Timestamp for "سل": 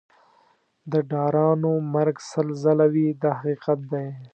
2.31-2.47